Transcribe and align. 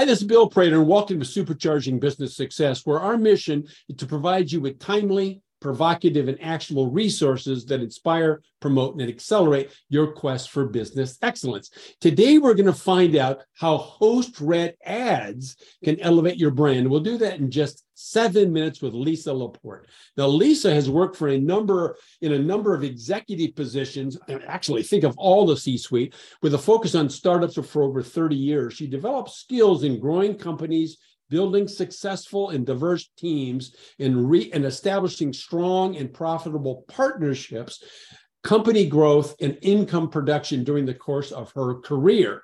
Hi, 0.00 0.06
this 0.06 0.22
is 0.22 0.26
Bill 0.26 0.48
Prater, 0.48 0.76
and 0.76 0.88
welcome 0.88 1.20
to 1.20 1.26
Supercharging 1.26 2.00
Business 2.00 2.34
Success, 2.34 2.86
where 2.86 2.98
our 2.98 3.18
mission 3.18 3.68
is 3.86 3.96
to 3.96 4.06
provide 4.06 4.50
you 4.50 4.62
with 4.62 4.78
timely, 4.78 5.42
provocative, 5.60 6.28
and 6.28 6.42
actionable 6.42 6.90
resources 6.90 7.64
that 7.66 7.80
inspire, 7.80 8.42
promote, 8.60 8.98
and 8.98 9.08
accelerate 9.08 9.70
your 9.88 10.12
quest 10.12 10.50
for 10.50 10.66
business 10.66 11.18
excellence. 11.22 11.70
Today, 12.00 12.38
we're 12.38 12.54
going 12.54 12.66
to 12.66 12.72
find 12.72 13.16
out 13.16 13.42
how 13.54 13.76
host 13.76 14.40
read 14.40 14.74
ads 14.84 15.56
can 15.84 16.00
elevate 16.00 16.36
your 16.36 16.50
brand. 16.50 16.88
We'll 16.88 17.00
do 17.00 17.18
that 17.18 17.38
in 17.38 17.50
just 17.50 17.84
seven 17.94 18.52
minutes 18.52 18.80
with 18.80 18.94
Lisa 18.94 19.32
Laporte. 19.32 19.86
Now, 20.16 20.26
Lisa 20.26 20.72
has 20.72 20.88
worked 20.88 21.16
for 21.16 21.28
a 21.28 21.38
number 21.38 21.96
in 22.22 22.32
a 22.32 22.38
number 22.38 22.74
of 22.74 22.82
executive 22.82 23.54
positions. 23.54 24.18
Actually, 24.46 24.82
think 24.82 25.04
of 25.04 25.16
all 25.18 25.46
the 25.46 25.56
C-suite 25.56 26.14
with 26.42 26.54
a 26.54 26.58
focus 26.58 26.94
on 26.94 27.10
startups 27.10 27.58
for 27.66 27.82
over 27.82 28.02
30 28.02 28.36
years. 28.36 28.74
She 28.74 28.86
developed 28.86 29.30
skills 29.30 29.84
in 29.84 30.00
growing 30.00 30.34
companies 30.34 30.96
building 31.30 31.66
successful 31.66 32.50
and 32.50 32.66
diverse 32.66 33.08
teams 33.16 33.74
and, 33.98 34.28
re- 34.28 34.50
and 34.52 34.66
establishing 34.66 35.32
strong 35.32 35.96
and 35.96 36.12
profitable 36.12 36.84
partnerships, 36.88 37.82
company 38.42 38.86
growth, 38.86 39.34
and 39.40 39.58
income 39.62 40.10
production 40.10 40.64
during 40.64 40.84
the 40.84 40.94
course 40.94 41.32
of 41.32 41.50
her 41.52 41.76
career. 41.76 42.42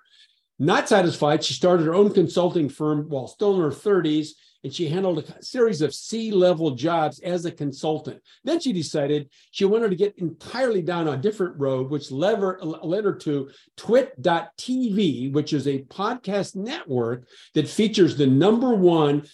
Not 0.59 0.89
satisfied, 0.89 1.45
she 1.45 1.53
started 1.53 1.85
her 1.85 1.95
own 1.95 2.15
consulting 2.15 2.71
firm 2.71 3.11
while 3.11 3.29
still 3.29 3.57
in 3.57 3.61
her 3.61 3.71
30s 3.71 4.31
and 4.65 4.73
she 4.73 4.89
handled 4.89 5.19
a 5.19 5.43
series 5.43 5.83
of 5.83 5.95
C-level 5.95 6.73
jobs 6.73 7.21
as 7.21 7.45
a 7.45 7.53
consultant. 7.53 8.21
Then 8.45 8.61
she 8.61 8.73
decided 8.73 9.31
she 9.51 9.65
wanted 9.65 9.91
to 9.91 9.97
get 9.97 10.19
entirely 10.19 10.83
down 10.83 11.09
a 11.09 11.17
different 11.17 11.59
road, 11.59 11.91
which 11.91 12.11
led 12.11 12.39
her, 12.39 12.59
led 12.63 13.05
her 13.05 13.15
to 13.15 13.51
Twit.tv, 13.77 15.33
which 15.33 15.53
is 15.53 15.67
a 15.67 15.83
podcast 15.85 16.57
network 16.57 17.27
that 17.55 17.69
features 17.69 18.17
the 18.17 18.27
number 18.27 18.75
one 18.75 19.27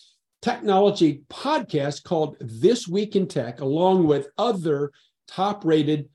technology 0.42 1.22
podcast 1.30 2.02
called 2.02 2.36
This 2.40 2.88
Week 2.88 3.16
in 3.16 3.28
Tech, 3.28 3.60
along 3.60 4.06
with 4.06 4.28
other 4.36 4.92
top-rated 5.28 6.08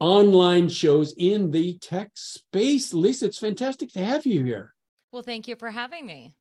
online 0.00 0.68
shows 0.68 1.14
in 1.16 1.52
the 1.52 1.78
tech 1.78 2.10
space. 2.14 2.92
Lisa, 2.92 3.26
it's 3.26 3.38
fantastic 3.38 3.92
to 3.92 4.04
have 4.04 4.26
you 4.26 4.44
here. 4.44 4.74
Well, 5.12 5.22
thank 5.22 5.46
you 5.46 5.54
for 5.54 5.70
having 5.70 6.04
me. 6.06 6.34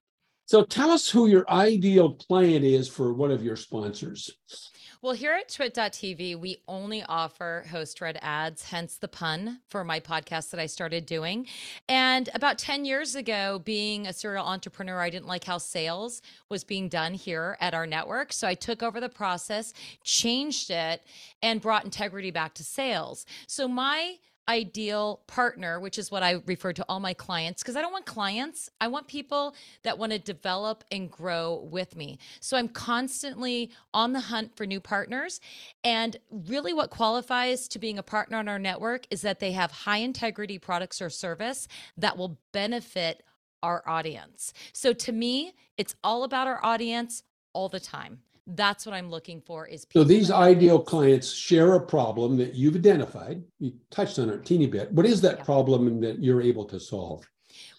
So 0.52 0.66
tell 0.66 0.92
us 0.92 1.10
who 1.10 1.28
your 1.28 1.50
ideal 1.50 2.16
client 2.16 2.66
is 2.66 2.90
for 2.90 3.14
one 3.14 3.32
of 3.32 3.42
your 3.42 3.56
sponsors. 3.56 4.30
Well, 5.02 5.14
here 5.14 5.32
at 5.32 5.48
Twit.tv, 5.48 6.38
we 6.38 6.58
only 6.68 7.04
offer 7.04 7.64
host 7.72 8.02
read 8.02 8.20
ads, 8.22 8.66
hence 8.66 8.98
the 8.98 9.08
pun 9.08 9.62
for 9.70 9.86
my 9.86 10.02
podcast 10.02 10.50
that 10.50 10.60
I 10.60 10.66
started 10.66 11.06
doing. 11.06 11.48
And 11.88 12.28
about 12.34 12.58
10 12.58 12.84
years 12.84 13.16
ago, 13.16 13.62
being 13.64 14.08
a 14.08 14.12
serial 14.12 14.46
entrepreneur, 14.46 15.00
I 15.00 15.10
didn't 15.10 15.28
like 15.28 15.46
how 15.46 15.58
sales 15.58 16.22
was 16.50 16.66
being 16.66 16.90
done 16.90 17.14
here 17.14 17.56
at 17.62 17.74
our 17.74 17.88
network. 17.88 18.34
So 18.34 18.46
I 18.46 18.54
took 18.54 18.84
over 18.84 19.00
the 19.00 19.08
process, 19.08 19.74
changed 20.04 20.70
it, 20.70 21.02
and 21.42 21.62
brought 21.62 21.86
integrity 21.86 22.30
back 22.30 22.56
to 22.56 22.66
sales. 22.66 23.26
So 23.48 23.70
my 23.70 24.16
ideal 24.52 25.22
partner, 25.28 25.80
which 25.80 25.98
is 25.98 26.12
what 26.12 26.24
I 26.24 26.42
refer 26.46 26.74
to 26.74 26.86
all 26.90 27.00
my 27.00 27.14
clients, 27.14 27.64
because 27.64 27.78
I 27.78 27.82
don't 27.82 27.94
want 27.94 28.06
clients. 28.06 28.70
I 28.82 28.88
want 28.88 29.08
people 29.08 29.56
that 29.84 29.98
want 29.98 30.12
to 30.12 30.20
develop 30.20 30.84
and 30.92 31.10
grow 31.10 31.68
with 31.72 31.96
me. 31.96 32.20
So 32.42 32.58
I'm 32.58 32.68
constantly 32.68 33.72
on 33.94 34.12
the 34.12 34.20
hunt 34.20 34.56
for 34.56 34.66
new 34.66 34.82
partners. 34.82 35.40
And 35.84 36.18
really, 36.30 36.74
what 36.74 36.90
qualifies 36.90 37.68
to 37.70 37.80
being 37.80 37.98
a 37.98 38.04
partner 38.04 38.38
on 38.38 38.50
our 38.50 38.60
network 38.60 39.08
is 39.10 39.22
that 39.22 39.40
they 39.40 39.54
have 39.54 39.72
high 39.72 39.98
integrity 39.98 40.60
products 40.60 41.02
or 41.02 41.10
service 41.10 41.68
that 41.98 42.18
will 42.18 42.38
benefit 42.52 43.24
our 43.64 43.84
audience. 43.88 44.54
So 44.74 44.92
to 44.92 45.12
me, 45.12 45.54
it's 45.78 45.96
all 46.04 46.24
about 46.24 46.48
our 46.48 46.64
audience 46.64 47.23
all 47.54 47.70
the 47.70 47.80
time 47.80 48.20
that's 48.56 48.86
what 48.86 48.94
i'm 48.94 49.10
looking 49.10 49.42
for 49.42 49.67
is 49.67 49.86
so 49.92 50.04
these 50.04 50.32
ideal 50.32 50.80
clients 50.80 51.32
share 51.32 51.73
a 51.73 51.80
problem 51.80 52.38
that 52.38 52.56
you've 52.56 52.76
identified 52.76 53.44
you 53.60 53.73
touched 53.89 54.20
on 54.20 54.30
it 54.30 54.36
a 54.36 54.39
teeny 54.39 54.67
bit 54.67 54.92
what 54.92 55.06
is 55.06 55.22
that 55.22 55.39
yeah. 55.39 55.44
problem 55.44 56.02
that 56.02 56.20
you're 56.20 56.42
able 56.42 56.66
to 56.66 56.80
solve 56.80 57.26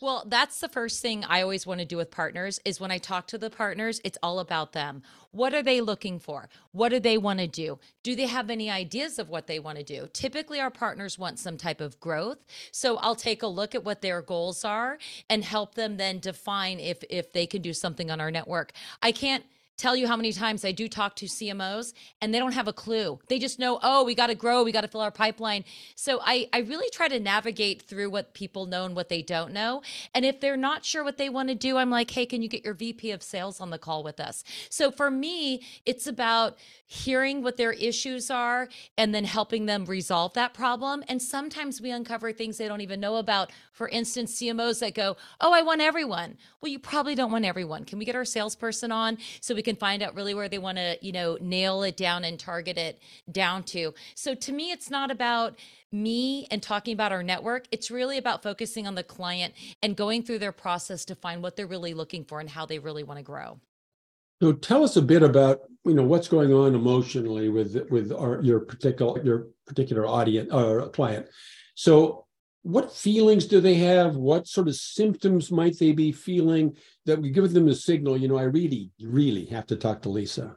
well, 0.00 0.25
that's 0.27 0.61
the 0.61 0.69
first 0.69 1.00
thing 1.00 1.25
I 1.25 1.43
always 1.43 1.66
want 1.66 1.81
to 1.81 1.87
do 1.87 1.97
with 1.97 2.11
partners 2.11 2.61
is 2.65 2.81
when 2.81 2.91
I 2.91 2.99
talk 2.99 3.28
to 3.28 3.38
the 3.38 3.50
partners, 3.50 4.00
it's 4.05 4.19
all 4.22 4.41
about 4.41 4.72
them. 4.72 5.03
What 5.31 5.55
are 5.55 5.62
they 5.62 5.81
looking 5.81 6.19
for? 6.19 6.49
What 6.72 6.88
do 6.88 6.99
they 6.99 7.16
want 7.16 7.38
to 7.38 7.47
do? 7.47 7.78
Do 8.03 8.16
they 8.16 8.27
have 8.27 8.50
any 8.50 8.69
ideas 8.69 9.19
of 9.19 9.28
what 9.28 9.47
they 9.47 9.59
want 9.59 9.78
to 9.78 9.84
do? 9.84 10.09
Typically 10.12 10.61
our 10.61 10.71
partners 10.71 11.19
want 11.19 11.38
some 11.38 11.56
type 11.56 11.81
of 11.81 12.00
growth. 12.00 12.38
So 12.72 12.97
I'll 12.97 13.15
take 13.15 13.43
a 13.43 13.47
look 13.47 13.75
at 13.75 13.84
what 13.84 14.03
their 14.03 14.21
goals 14.22 14.65
are 14.65 14.99
and 15.31 15.44
help 15.44 15.75
them 15.75 15.97
then 15.97 16.19
define 16.19 16.81
if 16.81 17.03
if 17.09 17.32
they 17.32 17.47
can 17.47 17.62
do 17.62 17.72
something 17.72 18.11
on 18.11 18.21
our 18.21 18.31
network. 18.31 18.72
I 19.03 19.12
can't 19.12 19.44
tell 19.77 19.97
you 19.97 20.06
how 20.06 20.16
many 20.16 20.33
times 20.33 20.65
I 20.65 20.72
do 20.72 20.88
talk 20.88 21.16
to 21.16 21.27
CMOs 21.27 21.93
and 22.21 22.33
they 22.33 22.38
don't 22.38 22.53
have 22.53 22.69
a 22.69 22.72
clue. 22.72 23.19
They 23.28 23.38
just 23.38 23.59
know, 23.59 23.78
oh, 23.83 24.05
we 24.05 24.15
got 24.15 24.28
to 24.28 24.34
grow, 24.34 24.62
we 24.62 24.72
got 24.72 24.83
to 24.83 24.88
fill 24.88 25.00
our 25.00 25.10
pipeline. 25.10 25.65
So 25.94 26.21
I, 26.22 26.49
I 26.53 26.60
really 26.60 26.88
try 26.91 27.09
to 27.09 27.19
navigate 27.19 27.82
through 27.82 28.11
what 28.11 28.34
people 28.34 28.66
know 28.66 28.84
and 28.84 28.94
what 28.94 29.09
they 29.09 29.22
don't 29.22 29.53
know. 29.53 29.82
And 30.15 30.25
if 30.25 30.41
they're 30.41 30.56
not 30.56 30.84
sure 30.84 31.03
what 31.03 31.16
they 31.16 31.28
want 31.28 31.49
to 31.49 31.55
do, 31.55 31.77
I'm 31.77 31.91
like, 31.91 32.11
hey, 32.11 32.27
can 32.27 32.43
you 32.43 32.49
get 32.49 32.65
your 32.65 32.75
VP 32.75 33.11
of 33.11 33.22
sales 33.22 33.61
on 33.61 33.71
the 33.71 33.78
call 33.78 34.03
with 34.03 34.21
us? 34.21 34.44
So 34.69 34.91
for 34.91 35.11
me, 35.11 35.62
it's 35.87 36.06
about 36.06 36.59
hearing 36.87 37.43
what 37.43 37.56
their 37.56 37.72
issues 37.72 38.31
are 38.31 38.69
and 38.99 39.15
then 39.15 39.25
helping 39.25 39.65
them 39.65 39.87
resolve 39.87 40.34
that 40.34 40.53
problem. 40.53 41.03
And 41.09 41.22
sometimes 41.22 41.81
we 41.81 41.91
uncover 41.91 42.32
things 42.32 42.59
they 42.59 42.69
don't 42.69 42.82
even 42.82 43.00
know 43.00 43.16
about. 43.16 43.50
For 43.72 43.88
instance, 43.88 44.38
CMOs 44.38 44.81
that 44.81 44.94
go, 44.94 45.16
oh, 45.41 45.55
I 45.55 45.62
want 45.62 45.81
everyone. 45.81 46.37
Well, 46.61 46.71
you 46.71 46.78
probably 46.78 47.15
don't 47.15 47.32
want 47.32 47.47
everyone. 47.47 47.84
Can 47.84 47.99
we 47.99 48.05
get 48.05 48.15
our 48.15 48.27
salesperson 48.27 48.93
on 48.93 49.16
so 49.41 49.55
we 49.55 49.62
can 49.62 49.77
find 49.77 50.03
out 50.03 50.15
really 50.15 50.34
where 50.34 50.49
they 50.49 50.59
want 50.59 50.78
to, 50.78 50.99
you 51.00 51.12
know, 51.12 51.39
nail 51.41 51.83
it 51.83 51.97
down 51.97 52.25
and 52.25 52.39
target 52.39 52.77
it 52.77 53.00
down 53.31 53.62
to. 53.65 53.95
So 54.15 54.34
to 54.34 54.53
me, 54.53 54.71
it's 54.71 54.91
not 54.91 55.11
about 55.11 55.59
me 55.91 56.47
and 56.50 56.62
talking 56.62 56.95
about 56.95 57.12
our 57.12 57.23
network. 57.23 57.67
It's 57.71 57.91
really 57.91 58.19
about 58.19 58.43
focusing 58.43 58.87
on 58.87 58.95
the 58.95 59.03
client 59.03 59.55
and 59.83 59.97
going 59.97 60.23
through 60.23 60.39
their 60.39 60.53
process 60.53 61.05
to 61.06 61.15
find 61.15 61.43
what 61.43 61.56
they're 61.56 61.67
really 61.67 61.95
looking 61.95 62.25
for 62.25 62.41
and 62.41 62.49
how 62.49 62.67
they 62.67 62.78
really 62.78 63.03
want 63.03 63.19
to 63.19 63.23
grow. 63.25 63.61
So 64.43 64.53
tell 64.53 64.83
us 64.83 64.97
a 64.97 65.03
bit 65.03 65.23
about 65.23 65.61
you 65.84 65.94
know 65.94 66.03
what's 66.03 66.27
going 66.27 66.53
on 66.53 66.75
emotionally 66.75 67.49
with 67.49 67.77
with 67.91 68.12
our 68.12 68.43
your 68.43 68.59
particular 68.61 69.23
your 69.23 69.47
particular 69.67 70.05
audience 70.05 70.53
or 70.53 70.81
uh, 70.81 70.89
client. 70.89 71.29
So 71.77 72.27
what 72.62 72.93
feelings 72.93 73.47
do 73.47 73.61
they 73.61 73.75
have? 73.75 74.17
What 74.17 74.47
sort 74.47 74.69
of 74.69 74.77
symptoms 74.77 75.50
might 75.50 75.78
they 75.78 75.93
be 75.93 76.12
feeling 76.12 76.77
that 77.06 77.21
would 77.21 77.34
give 77.34 77.53
them 77.53 77.69
a 77.69 77.75
signal? 77.75 78.17
You 78.17 78.28
know, 78.28 78.39
I 78.39 78.45
really, 78.45 78.91
really 79.00 79.47
have 79.47 79.67
to 79.67 79.77
talk 79.77 80.03
to 80.03 80.09
Lisa 80.09 80.56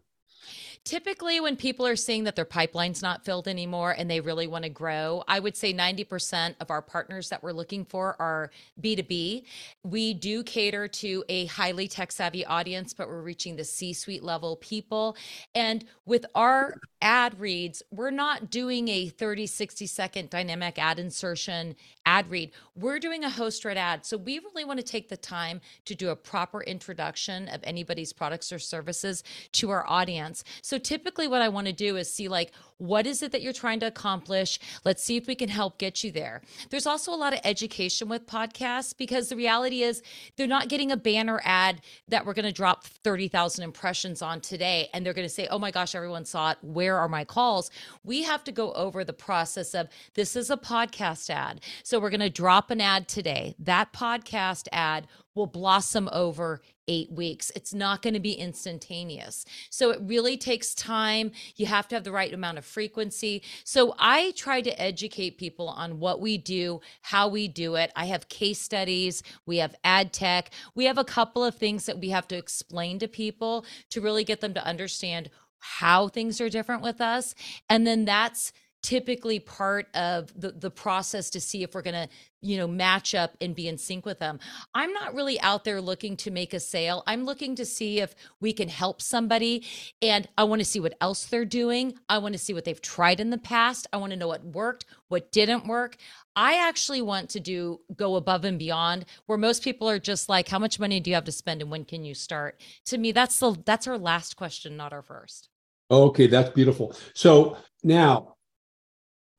typically 0.86 1.40
when 1.40 1.56
people 1.56 1.86
are 1.86 1.96
seeing 1.96 2.24
that 2.24 2.36
their 2.36 2.46
pipeline's 2.46 3.02
not 3.02 3.26
filled 3.26 3.48
anymore 3.48 3.92
and 3.92 4.10
they 4.10 4.20
really 4.20 4.48
want 4.48 4.64
to 4.64 4.70
grow 4.70 5.24
i 5.28 5.40
would 5.40 5.58
say 5.58 5.74
90% 5.74 6.56
of 6.60 6.72
our 6.72 6.82
partners 6.82 7.30
that 7.30 7.44
we're 7.44 7.52
looking 7.52 7.84
for 7.84 8.16
are 8.20 8.52
b2b 8.82 9.44
we 9.84 10.14
do 10.14 10.44
cater 10.44 10.88
to 10.88 11.24
a 11.28 11.46
highly 11.48 11.88
tech 11.88 12.12
savvy 12.12 12.46
audience 12.46 12.94
but 12.94 13.08
we're 13.08 13.22
reaching 13.22 13.56
the 13.56 13.64
c 13.64 13.94
suite 13.94 14.24
level 14.24 14.56
people. 14.58 15.16
And 15.54 15.86
with 16.06 16.26
our 16.36 16.80
ad 17.02 17.40
reads 17.40 17.84
we're 17.92 18.12
not 18.12 18.50
doing 18.50 18.88
a 18.88 19.10
30 19.10 19.48
60 19.48 19.88
second 19.88 20.30
dynamic 20.30 20.80
ad 20.80 21.00
insertion 21.00 21.76
ad 22.06 22.30
read. 22.30 22.52
We're 22.76 23.00
doing 23.00 23.24
a 23.24 23.30
host 23.30 23.66
read 23.66 23.78
ad. 23.78 24.06
So 24.06 24.18
we 24.18 24.40
really 24.40 24.64
want 24.66 24.80
to 24.80 24.86
take 24.86 25.10
the 25.10 25.18
time 25.18 25.62
to 25.86 25.96
do 25.96 26.10
a 26.10 26.16
proper 26.16 26.62
introduction 26.62 27.48
of 27.50 27.62
anybody's 27.64 28.14
products 28.14 28.52
or 28.52 28.60
services 28.60 29.24
to 29.54 29.72
our 29.72 29.88
audience. 29.88 30.44
So 30.62 30.75
so 30.76 30.80
typically 30.80 31.26
what 31.30 31.42
I 31.42 31.48
want 31.48 31.68
to 31.68 31.74
do 31.74 31.96
is 31.96 32.12
see 32.12 32.28
like 32.28 32.52
what 32.78 33.08
is 33.08 33.24
it 33.24 33.32
that 33.32 33.42
you're 33.42 33.54
trying 33.54 33.80
to 33.80 33.88
accomplish? 33.88 34.60
Let's 34.84 35.02
see 35.02 35.16
if 35.16 35.28
we 35.28 35.36
can 35.36 35.48
help 35.48 35.78
get 35.78 36.04
you 36.04 36.12
there. 36.12 36.42
There's 36.70 36.86
also 36.86 37.14
a 37.14 37.16
lot 37.16 37.32
of 37.32 37.40
education 37.46 38.10
with 38.10 38.28
podcasts 38.28 38.94
because 38.98 39.30
the 39.30 39.38
reality 39.38 39.84
is 39.84 40.04
they're 40.36 40.46
not 40.46 40.68
getting 40.68 40.92
a 40.92 40.98
banner 40.98 41.40
ad 41.46 41.80
that 42.10 42.26
we're 42.26 42.34
going 42.34 42.44
to 42.44 42.52
drop 42.52 42.84
30,000 42.84 43.64
impressions 43.64 44.22
on 44.22 44.42
today 44.42 44.90
and 44.94 45.06
they're 45.06 45.14
going 45.14 45.26
to 45.28 45.34
say, 45.34 45.48
"Oh 45.48 45.58
my 45.58 45.72
gosh, 45.72 45.96
everyone 45.96 46.26
saw 46.26 46.52
it. 46.52 46.58
Where 46.62 46.98
are 46.98 47.08
my 47.08 47.24
calls?" 47.24 47.72
We 48.04 48.24
have 48.24 48.44
to 48.44 48.52
go 48.52 48.74
over 48.74 49.06
the 49.06 49.14
process 49.14 49.74
of 49.74 49.88
this 50.16 50.36
is 50.36 50.50
a 50.50 50.58
podcast 50.58 51.30
ad. 51.30 51.62
So 51.84 52.02
we're 52.02 52.10
going 52.10 52.20
to 52.20 52.30
drop 52.30 52.70
an 52.72 52.82
ad 52.82 53.08
today. 53.08 53.56
That 53.60 53.94
podcast 53.94 54.68
ad 54.74 55.08
will 55.36 55.48
blossom 55.48 56.10
over 56.12 56.62
eight 56.88 57.12
weeks. 57.12 57.52
It's 57.56 57.74
not 57.74 58.02
going 58.02 58.14
to 58.14 58.20
be 58.20 58.34
instantaneous. 58.34 59.46
So 59.70 59.92
it 59.92 60.00
really 60.02 60.38
takes 60.38 60.74
time. 60.74 61.32
You 61.56 61.66
have 61.66 61.88
to 61.90 61.96
have 61.96 62.04
the 62.04 62.12
right 62.12 62.34
amount 62.34 62.58
of 62.58 62.66
frequency. 62.66 63.44
So 63.64 63.96
I 64.00 64.32
try 64.36 64.62
to 64.62 64.82
educate 64.82 65.38
people 65.38 65.68
on 65.68 66.00
what 66.00 66.22
we 66.22 66.38
do, 66.38 66.82
how 67.02 67.28
we 67.28 67.48
do 67.48 67.76
it. 67.76 67.92
I 67.96 68.06
have 68.06 68.30
case 68.30 68.62
studies, 68.62 69.24
we 69.46 69.58
have 69.58 69.76
ad 69.84 70.14
tech, 70.14 70.52
we 70.76 70.86
have 70.86 70.98
a 70.98 71.04
couple 71.04 71.44
of 71.44 71.56
things 71.56 71.86
that 71.86 72.00
we 72.00 72.10
have 72.10 72.28
to 72.30 72.38
explain 72.38 73.00
to 73.00 73.08
people 73.08 73.66
to 73.90 74.02
really 74.02 74.24
get 74.24 74.42
them 74.42 74.54
to 74.54 74.66
understand 74.66 75.30
how 75.58 76.08
things 76.08 76.40
are 76.40 76.50
different 76.50 76.84
with 76.84 77.02
us. 77.02 77.34
And 77.70 77.88
then 77.88 78.06
that's 78.06 78.54
typically 78.86 79.40
part 79.40 79.88
of 79.96 80.32
the, 80.40 80.52
the 80.52 80.70
process 80.70 81.32
to 81.32 81.42
see 81.42 81.64
if 81.64 81.74
we're 81.74 81.82
going 81.82 81.96
to 81.96 82.08
you 82.40 82.56
know 82.56 82.68
match 82.68 83.16
up 83.16 83.36
and 83.42 83.56
be 83.56 83.68
in 83.68 83.80
sync 83.80 84.06
with 84.06 84.20
them. 84.20 84.40
I'm 84.76 84.94
not 84.94 85.16
really 85.16 85.42
out 85.42 85.64
there 85.64 85.82
looking 85.82 86.16
to 86.18 86.30
make 86.30 86.54
a 86.54 86.60
sale. 86.60 87.02
I'm 87.08 87.26
looking 87.26 87.56
to 87.56 87.66
see 87.66 88.00
if 88.00 88.14
we 88.40 88.54
can 88.54 88.70
help 88.70 89.02
somebody 89.02 89.66
and 90.04 90.28
i 90.38 90.44
want 90.44 90.60
to 90.60 90.66
see 90.66 90.80
what 90.80 90.94
else 91.02 91.26
they're 91.26 91.46
doing. 91.46 91.96
I 92.10 92.20
want 92.20 92.34
to 92.34 92.38
see 92.38 92.54
what 92.54 92.64
they've 92.64 92.80
tried 92.80 93.20
in 93.20 93.32
the 93.32 93.40
past. 93.40 93.88
I 93.92 93.98
want 93.98 94.12
to 94.12 94.18
know 94.18 94.28
what 94.28 94.46
worked 94.46 94.86
what 95.08 95.32
didn't 95.32 95.66
work. 95.66 95.98
I 96.36 96.68
actually 96.68 97.02
want 97.02 97.32
to 97.32 97.40
do 97.40 97.80
go 97.96 98.18
above 98.18 98.46
and 98.46 98.60
beyond 98.60 99.06
where 99.26 99.38
most 99.40 99.64
people 99.64 99.90
are 99.90 99.98
just 99.98 100.30
like 100.30 100.48
how 100.48 100.60
much 100.60 100.80
money 100.80 101.00
do 101.00 101.10
you 101.10 101.16
have 101.16 101.24
to 101.24 101.32
spend 101.32 101.64
and 101.64 101.72
when 101.72 101.86
can 101.86 102.06
you 102.06 102.14
start? 102.14 102.62
To 102.86 103.00
me 103.00 103.14
that's 103.14 103.40
the 103.40 103.58
that's 103.66 103.88
our 103.88 103.98
last 103.98 104.36
question 104.36 104.78
not 104.78 104.94
our 104.94 105.02
first. 105.02 105.50
Okay 105.90 106.28
that's 106.28 106.52
beautiful. 106.52 106.96
So 107.16 107.58
now 107.84 108.35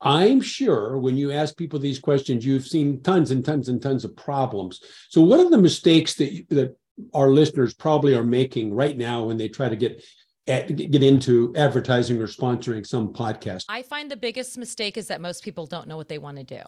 I'm 0.00 0.40
sure 0.40 0.98
when 0.98 1.16
you 1.16 1.32
ask 1.32 1.56
people 1.56 1.78
these 1.78 1.98
questions, 1.98 2.44
you've 2.44 2.66
seen 2.66 3.02
tons 3.02 3.30
and 3.30 3.44
tons 3.44 3.68
and 3.68 3.80
tons 3.80 4.04
of 4.04 4.14
problems. 4.16 4.80
So, 5.08 5.22
what 5.22 5.40
are 5.40 5.50
the 5.50 5.58
mistakes 5.58 6.14
that 6.14 6.46
that 6.50 6.76
our 7.14 7.30
listeners 7.30 7.74
probably 7.74 8.14
are 8.14 8.24
making 8.24 8.74
right 8.74 8.96
now 8.96 9.24
when 9.24 9.36
they 9.36 9.48
try 9.48 9.68
to 9.68 9.76
get 9.76 10.02
get 10.46 11.02
into 11.02 11.52
advertising 11.56 12.20
or 12.20 12.26
sponsoring 12.26 12.86
some 12.86 13.12
podcast? 13.12 13.64
I 13.68 13.82
find 13.82 14.10
the 14.10 14.16
biggest 14.16 14.56
mistake 14.56 14.96
is 14.96 15.08
that 15.08 15.20
most 15.20 15.42
people 15.42 15.66
don't 15.66 15.88
know 15.88 15.96
what 15.96 16.08
they 16.08 16.18
want 16.18 16.36
to 16.36 16.44
do. 16.44 16.62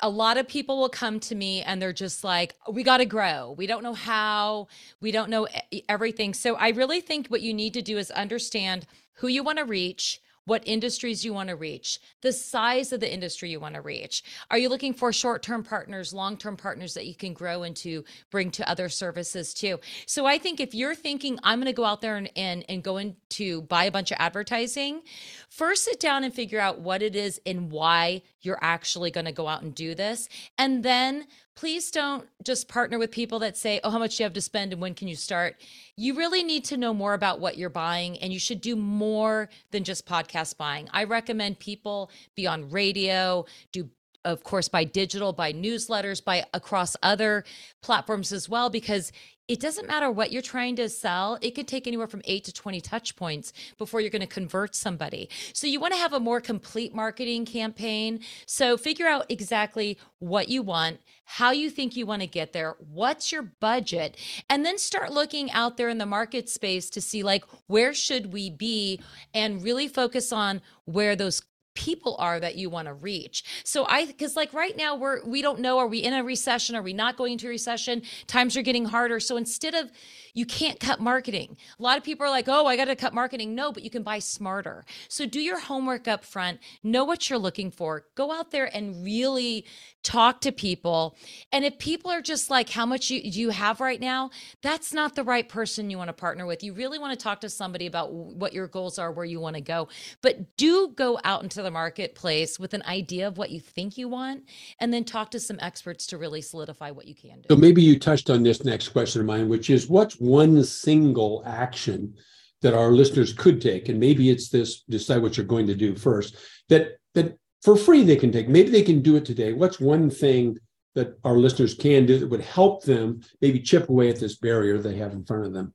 A 0.00 0.08
lot 0.08 0.38
of 0.38 0.48
people 0.48 0.78
will 0.78 0.88
come 0.88 1.20
to 1.20 1.34
me 1.34 1.62
and 1.62 1.80
they're 1.80 1.92
just 1.92 2.24
like, 2.24 2.54
we 2.70 2.82
got 2.82 2.98
to 2.98 3.04
grow. 3.04 3.54
We 3.56 3.66
don't 3.66 3.82
know 3.82 3.94
how, 3.94 4.68
we 5.00 5.12
don't 5.12 5.30
know 5.30 5.46
everything. 5.88 6.34
So 6.34 6.56
I 6.56 6.70
really 6.70 7.00
think 7.00 7.28
what 7.28 7.42
you 7.42 7.54
need 7.54 7.74
to 7.74 7.82
do 7.82 7.98
is 7.98 8.10
understand 8.10 8.86
who 9.14 9.28
you 9.28 9.42
want 9.44 9.58
to 9.58 9.64
reach, 9.64 10.20
what 10.44 10.66
industries 10.66 11.24
you 11.24 11.32
want 11.32 11.48
to 11.48 11.56
reach, 11.56 12.00
the 12.20 12.32
size 12.32 12.92
of 12.92 13.00
the 13.00 13.12
industry 13.12 13.50
you 13.50 13.60
want 13.60 13.74
to 13.74 13.80
reach. 13.80 14.22
Are 14.50 14.58
you 14.58 14.68
looking 14.68 14.94
for 14.94 15.12
short 15.12 15.42
term 15.42 15.62
partners, 15.62 16.12
long 16.12 16.36
term 16.36 16.56
partners 16.56 16.94
that 16.94 17.06
you 17.06 17.14
can 17.14 17.32
grow 17.32 17.62
into, 17.62 18.04
bring 18.30 18.50
to 18.52 18.68
other 18.68 18.88
services 18.88 19.54
too? 19.54 19.78
So 20.06 20.26
I 20.26 20.38
think 20.38 20.60
if 20.60 20.74
you're 20.74 20.94
thinking, 20.94 21.38
I'm 21.42 21.58
going 21.58 21.66
to 21.66 21.72
go 21.72 21.84
out 21.84 22.00
there 22.00 22.16
and, 22.16 22.30
and, 22.36 22.64
and 22.68 22.82
go 22.82 22.96
into 22.96 23.62
buy 23.62 23.84
a 23.84 23.92
bunch 23.92 24.10
of 24.10 24.16
advertising, 24.20 25.02
first 25.48 25.84
sit 25.84 26.00
down 26.00 26.24
and 26.24 26.34
figure 26.34 26.60
out 26.60 26.80
what 26.80 27.02
it 27.02 27.14
is 27.14 27.40
and 27.46 27.70
why 27.70 28.22
you're 28.40 28.58
actually 28.60 29.10
going 29.10 29.26
to 29.26 29.32
go 29.32 29.46
out 29.46 29.62
and 29.62 29.74
do 29.74 29.94
this. 29.94 30.28
And 30.58 30.82
then 30.82 31.26
please 31.54 31.90
don't 31.90 32.26
just 32.42 32.68
partner 32.68 32.98
with 32.98 33.10
people 33.10 33.38
that 33.40 33.56
say, 33.56 33.80
oh, 33.84 33.90
how 33.90 33.98
much 33.98 34.16
do 34.16 34.22
you 34.22 34.24
have 34.24 34.32
to 34.32 34.40
spend 34.40 34.72
and 34.72 34.80
when 34.80 34.94
can 34.94 35.08
you 35.08 35.16
start? 35.16 35.56
You 35.96 36.16
really 36.16 36.42
need 36.42 36.64
to 36.66 36.76
know 36.76 36.94
more 36.94 37.14
about 37.14 37.40
what 37.40 37.58
you're 37.58 37.70
buying 37.70 38.18
and 38.18 38.32
you 38.32 38.38
should 38.38 38.60
do 38.60 38.76
more 38.76 39.48
than 39.70 39.84
just 39.84 40.06
podcast 40.06 40.56
buying. 40.56 40.88
I 40.92 41.04
recommend 41.04 41.58
people 41.58 42.10
be 42.34 42.46
on 42.46 42.70
radio, 42.70 43.44
do 43.72 43.90
of 44.24 44.44
course 44.44 44.68
buy 44.68 44.84
digital 44.84 45.32
buy 45.32 45.52
newsletters 45.52 46.24
by 46.24 46.44
across 46.54 46.96
other 47.02 47.44
platforms 47.82 48.32
as 48.32 48.48
well 48.48 48.70
because 48.70 49.10
it 49.48 49.60
doesn't 49.60 49.88
matter 49.88 50.10
what 50.10 50.30
you're 50.30 50.40
trying 50.40 50.76
to 50.76 50.88
sell. 50.88 51.36
It 51.42 51.52
could 51.54 51.66
take 51.66 51.86
anywhere 51.86 52.06
from 52.06 52.22
eight 52.24 52.44
to 52.44 52.52
20 52.52 52.80
touch 52.80 53.16
points 53.16 53.52
before 53.76 54.00
you're 54.00 54.10
going 54.10 54.20
to 54.20 54.26
convert 54.26 54.74
somebody. 54.74 55.28
So 55.52 55.66
you 55.66 55.80
want 55.80 55.92
to 55.94 55.98
have 55.98 56.12
a 56.12 56.20
more 56.20 56.40
complete 56.40 56.94
marketing 56.94 57.44
campaign. 57.44 58.20
So 58.46 58.76
figure 58.76 59.06
out 59.06 59.26
exactly 59.28 59.98
what 60.20 60.48
you 60.48 60.62
want, 60.62 61.00
how 61.24 61.50
you 61.50 61.70
think 61.70 61.96
you 61.96 62.06
want 62.06 62.22
to 62.22 62.28
get 62.28 62.52
there, 62.52 62.76
what's 62.78 63.32
your 63.32 63.42
budget, 63.42 64.16
and 64.48 64.64
then 64.64 64.78
start 64.78 65.12
looking 65.12 65.50
out 65.50 65.76
there 65.76 65.88
in 65.88 65.98
the 65.98 66.06
market 66.06 66.48
space 66.48 66.88
to 66.90 67.00
see 67.00 67.22
like 67.22 67.44
where 67.66 67.92
should 67.92 68.32
we 68.32 68.48
be 68.48 69.00
and 69.34 69.62
really 69.62 69.88
focus 69.88 70.32
on 70.32 70.62
where 70.84 71.16
those 71.16 71.42
people 71.74 72.16
are 72.18 72.38
that 72.38 72.56
you 72.56 72.68
want 72.68 72.86
to 72.86 72.94
reach. 72.94 73.44
So 73.64 73.86
I 73.86 74.06
because 74.06 74.36
like 74.36 74.52
right 74.52 74.76
now 74.76 74.94
we're 74.96 75.24
we 75.24 75.42
don't 75.42 75.60
know 75.60 75.78
are 75.78 75.86
we 75.86 75.98
in 75.98 76.12
a 76.12 76.22
recession 76.22 76.76
are 76.76 76.82
we 76.82 76.92
not 76.92 77.16
going 77.16 77.32
into 77.32 77.48
recession 77.48 78.02
times 78.26 78.56
are 78.56 78.62
getting 78.62 78.84
harder 78.84 79.20
so 79.20 79.36
instead 79.36 79.74
of 79.74 79.90
you 80.34 80.46
can't 80.46 80.80
cut 80.80 81.00
marketing. 81.00 81.56
A 81.78 81.82
lot 81.82 81.98
of 81.98 82.04
people 82.04 82.26
are 82.26 82.30
like, 82.30 82.48
"Oh, 82.48 82.66
I 82.66 82.76
got 82.76 82.86
to 82.86 82.96
cut 82.96 83.14
marketing." 83.14 83.54
No, 83.54 83.72
but 83.72 83.82
you 83.82 83.90
can 83.90 84.02
buy 84.02 84.18
smarter. 84.18 84.84
So 85.08 85.26
do 85.26 85.40
your 85.40 85.60
homework 85.60 86.08
up 86.08 86.24
front, 86.24 86.60
know 86.82 87.04
what 87.04 87.28
you're 87.28 87.38
looking 87.38 87.70
for. 87.70 88.06
Go 88.14 88.32
out 88.32 88.50
there 88.50 88.74
and 88.74 89.04
really 89.04 89.64
talk 90.02 90.40
to 90.40 90.52
people. 90.52 91.16
And 91.52 91.64
if 91.64 91.78
people 91.78 92.10
are 92.10 92.22
just 92.22 92.50
like, 92.50 92.70
"How 92.70 92.86
much 92.86 93.10
you, 93.10 93.30
do 93.30 93.40
you 93.40 93.50
have 93.50 93.80
right 93.80 94.00
now?" 94.00 94.30
That's 94.62 94.92
not 94.92 95.14
the 95.14 95.24
right 95.24 95.48
person 95.48 95.90
you 95.90 95.98
want 95.98 96.08
to 96.08 96.14
partner 96.14 96.46
with. 96.46 96.62
You 96.62 96.72
really 96.72 96.98
want 96.98 97.18
to 97.18 97.22
talk 97.22 97.40
to 97.42 97.48
somebody 97.48 97.86
about 97.86 98.12
what 98.12 98.52
your 98.52 98.66
goals 98.66 98.98
are, 98.98 99.12
where 99.12 99.24
you 99.24 99.40
want 99.40 99.56
to 99.56 99.62
go. 99.62 99.88
But 100.22 100.56
do 100.56 100.92
go 100.94 101.18
out 101.24 101.42
into 101.42 101.62
the 101.62 101.70
marketplace 101.70 102.58
with 102.58 102.74
an 102.74 102.82
idea 102.86 103.28
of 103.28 103.38
what 103.38 103.50
you 103.50 103.60
think 103.60 103.98
you 103.98 104.08
want 104.08 104.44
and 104.78 104.92
then 104.92 105.04
talk 105.04 105.30
to 105.32 105.40
some 105.40 105.58
experts 105.60 106.06
to 106.06 106.18
really 106.18 106.40
solidify 106.40 106.90
what 106.90 107.06
you 107.06 107.14
can 107.14 107.40
do. 107.42 107.46
So 107.50 107.56
maybe 107.56 107.82
you 107.82 107.98
touched 107.98 108.30
on 108.30 108.42
this 108.42 108.64
next 108.64 108.88
question 108.88 109.20
of 109.20 109.26
mine, 109.26 109.48
which 109.48 109.70
is 109.70 109.88
what's 109.88 110.18
one 110.22 110.62
single 110.62 111.42
action 111.44 112.14
that 112.62 112.74
our 112.74 112.92
listeners 112.92 113.32
could 113.32 113.60
take? 113.60 113.88
And 113.88 113.98
maybe 113.98 114.30
it's 114.30 114.48
this 114.48 114.82
decide 114.82 115.20
what 115.20 115.36
you're 115.36 115.46
going 115.46 115.66
to 115.66 115.74
do 115.74 115.96
first 115.96 116.36
that 116.68 116.98
that 117.14 117.36
for 117.62 117.76
free 117.76 118.02
they 118.02 118.16
can 118.16 118.32
take. 118.32 118.48
Maybe 118.48 118.70
they 118.70 118.82
can 118.82 119.02
do 119.02 119.16
it 119.16 119.24
today. 119.24 119.52
What's 119.52 119.80
one 119.80 120.08
thing 120.10 120.58
that 120.94 121.18
our 121.24 121.36
listeners 121.36 121.74
can 121.74 122.06
do 122.06 122.18
that 122.18 122.28
would 122.28 122.40
help 122.40 122.84
them 122.84 123.20
maybe 123.40 123.60
chip 123.60 123.88
away 123.88 124.08
at 124.10 124.20
this 124.20 124.36
barrier 124.36 124.78
they 124.78 124.96
have 124.96 125.12
in 125.12 125.24
front 125.24 125.46
of 125.46 125.52
them? 125.52 125.74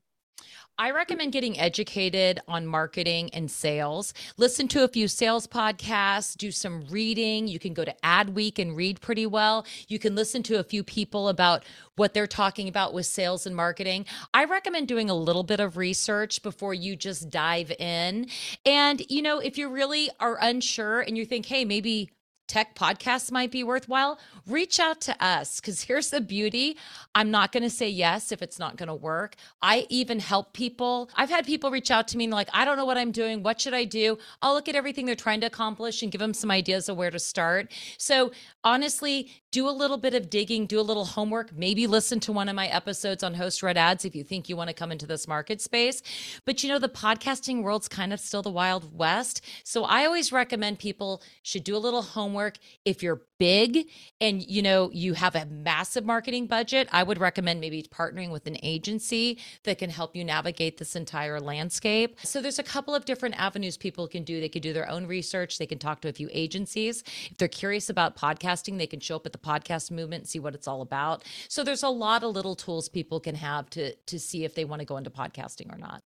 I 0.80 0.92
recommend 0.92 1.32
getting 1.32 1.60
educated 1.60 2.40
on 2.48 2.68
marketing 2.68 3.32
and 3.34 3.50
sales. 3.50 4.14
Listen 4.38 4.68
to 4.68 4.84
a 4.84 4.88
few 4.88 5.08
sales 5.08 5.48
podcasts, 5.48 6.38
do 6.38 6.52
some 6.52 6.86
reading. 6.92 7.48
You 7.48 7.58
can 7.58 7.74
go 7.74 7.84
to 7.84 7.96
Adweek 8.04 8.60
and 8.60 8.76
read 8.76 9.02
pretty 9.02 9.26
well. 9.26 9.66
You 9.88 9.98
can 9.98 10.14
listen 10.14 10.44
to 10.44 10.60
a 10.60 10.64
few 10.64 10.84
people 10.84 11.30
about 11.30 11.66
what 11.96 12.14
they're 12.14 12.28
talking 12.28 12.68
about 12.68 12.94
with 12.94 13.08
sales 13.08 13.48
and 13.48 13.56
marketing. 13.56 14.06
I 14.36 14.46
recommend 14.46 14.88
doing 14.88 15.10
a 15.10 15.16
little 15.16 15.42
bit 15.42 15.60
of 15.60 15.78
research 15.78 16.44
before 16.44 16.76
you 16.76 16.96
just 16.96 17.32
dive 17.32 17.72
in. 17.72 18.28
And, 18.64 19.02
you 19.10 19.24
know, 19.24 19.40
if 19.40 19.58
you 19.58 19.70
really 19.70 20.12
are 20.20 20.38
unsure 20.40 21.02
and 21.02 21.18
you 21.18 21.26
think, 21.26 21.48
hey, 21.48 21.66
maybe 21.66 22.12
tech 22.48 22.76
podcasts 22.76 23.32
might 23.32 23.52
be 23.52 23.64
worthwhile, 23.64 24.20
reach 24.48 24.80
out 24.80 25.02
to 25.02 25.24
us 25.24 25.60
because 25.60 25.82
here's 25.84 26.10
the 26.10 26.22
beauty. 26.22 26.78
I'm 27.14 27.30
not 27.30 27.52
going 27.52 27.64
to 27.64 27.70
say 27.70 27.90
yes 27.90 28.32
if 28.32 28.42
it's 28.42 28.58
not 28.58 28.78
going 28.78 28.88
to 28.88 28.96
work. 28.96 29.36
I 29.62 29.86
even 29.90 30.20
help 30.20 30.54
people. 30.54 31.10
I've 31.16 31.30
had 31.30 31.46
people 31.46 31.72
reach 31.72 31.92
out 31.92 32.08
to 32.10 32.18
me 32.18 32.26
and 32.26 32.34
like, 32.34 32.50
I 32.54 32.66
don't 32.66 32.78
know 32.78 32.86
what 32.86 32.98
I'm 32.98 33.12
doing. 33.12 33.44
What 33.44 33.60
should 33.60 33.74
I 33.74 33.84
do? 33.84 34.18
I'll 34.42 34.54
look 34.54 34.70
at 34.70 34.76
everything 34.76 35.06
they're 35.06 35.16
trying 35.16 35.42
to 35.42 35.48
accomplish 35.48 36.02
and 36.02 36.12
give 36.12 36.20
them 36.20 36.34
some 36.34 36.52
ideas 36.52 36.88
of 36.90 36.98
where 36.98 37.12
to 37.12 37.20
start. 37.20 37.72
So 37.98 38.32
honestly, 38.64 39.32
do 39.52 39.68
a 39.68 39.72
little 39.72 39.98
bit 39.98 40.14
of 40.14 40.30
digging, 40.30 40.66
do 40.66 40.80
a 40.80 40.82
little 40.82 41.06
homework, 41.06 41.56
maybe 41.56 41.88
listen 41.88 42.20
to 42.22 42.32
one 42.32 42.50
of 42.50 42.56
my 42.56 42.68
episodes 42.68 43.24
on 43.24 43.34
host 43.34 43.64
red 43.64 43.78
ads 43.78 44.06
if 44.06 44.16
you 44.16 44.24
think 44.24 44.50
you 44.50 44.58
want 44.58 44.70
to 44.70 44.74
come 44.74 44.92
into 44.92 45.08
this 45.08 45.28
market 45.28 45.62
space. 45.62 46.02
But 46.46 46.64
you 46.64 46.70
know, 46.70 46.80
the 46.80 46.90
podcasting 46.90 47.64
world's 47.64 47.88
kind 47.88 48.12
of 48.12 48.20
still 48.20 48.42
the 48.42 48.52
wild 48.52 48.98
west. 48.98 49.42
So 49.64 49.84
I 49.86 50.06
always 50.06 50.32
recommend 50.32 50.80
people 50.80 51.22
should 51.44 51.64
do 51.64 51.76
a 51.76 51.80
little 51.80 52.02
homework. 52.02 52.58
If 52.86 53.02
you're 53.02 53.22
big 53.40 53.88
and 54.20 54.48
you 54.50 54.62
know 54.62 54.90
you 54.92 55.14
have 55.14 55.36
a 55.36 55.46
massive 55.46 56.04
marketing 56.06 56.48
budget 56.48 56.88
i 56.92 57.04
would 57.04 57.20
recommend 57.20 57.62
maybe 57.62 57.84
partnering 57.84 58.32
with 58.32 58.48
an 58.48 58.58
agency 58.64 59.38
that 59.64 59.78
can 59.78 59.90
help 59.90 60.16
you 60.16 60.24
navigate 60.24 60.78
this 60.78 60.96
entire 60.96 61.40
landscape 61.40 62.18
so 62.24 62.42
there's 62.42 62.58
a 62.58 62.64
couple 62.64 62.96
of 62.96 63.06
different 63.06 63.40
avenues 63.40 63.78
people 63.78 64.08
can 64.08 64.24
do 64.24 64.40
they 64.40 64.50
can 64.50 64.62
do 64.62 64.74
their 64.74 64.90
own 64.90 65.06
research 65.06 65.58
they 65.58 65.68
can 65.68 65.78
talk 65.78 66.02
to 66.02 66.08
a 66.08 66.14
few 66.14 66.30
agencies 66.32 67.04
if 67.30 67.38
they're 67.38 67.48
curious 67.48 67.90
about 67.90 68.18
podcasting 68.18 68.78
they 68.78 68.88
can 68.88 69.00
show 69.00 69.18
up 69.18 69.26
at 69.26 69.32
the 69.38 69.48
podcast 69.48 69.92
movement 69.92 70.28
see 70.28 70.40
what 70.40 70.56
it's 70.56 70.68
all 70.68 70.82
about 70.82 71.24
so 71.48 71.64
there's 71.64 71.84
a 71.84 71.90
lot 71.90 72.24
of 72.24 72.34
little 72.34 72.56
tools 72.56 72.90
people 72.90 73.20
can 73.20 73.36
have 73.36 73.70
to 73.70 73.94
to 74.06 74.20
see 74.20 74.44
if 74.44 74.56
they 74.56 74.66
want 74.66 74.80
to 74.80 74.86
go 74.86 74.98
into 74.98 75.10
podcasting 75.10 75.74
or 75.74 75.78
not 75.78 76.02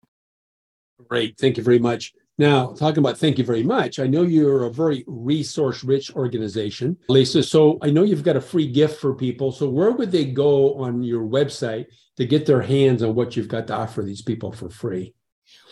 great 1.09 1.37
thank 1.39 1.57
you 1.57 1.63
very 1.63 1.79
much 1.79 2.13
now, 2.41 2.69
talking 2.69 2.99
about 2.99 3.19
thank 3.19 3.37
you 3.37 3.45
very 3.45 3.65
much. 3.65 3.99
I 3.99 4.07
know 4.07 4.23
you're 4.23 4.65
a 4.65 4.71
very 4.71 5.03
resource 5.09 5.83
rich 5.83 6.15
organization, 6.15 6.97
Lisa. 7.09 7.43
So 7.43 7.79
I 7.83 7.91
know 7.91 8.05
you've 8.05 8.23
got 8.23 8.37
a 8.37 8.41
free 8.41 8.69
gift 8.69 9.01
for 9.01 9.13
people. 9.13 9.51
So 9.51 9.69
where 9.69 9.91
would 9.91 10.13
they 10.13 10.25
go 10.25 10.75
on 10.75 11.03
your 11.03 11.25
website 11.25 11.87
to 12.17 12.25
get 12.25 12.47
their 12.47 12.63
hands 12.63 13.03
on 13.03 13.17
what 13.17 13.37
you've 13.37 13.49
got 13.49 13.67
to 13.67 13.75
offer 13.75 14.03
these 14.03 14.23
people 14.23 14.53
for 14.53 14.71
free? 14.71 15.15